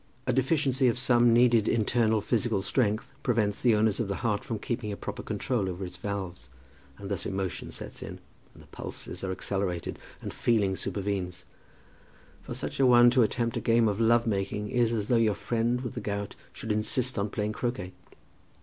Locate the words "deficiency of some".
0.33-1.31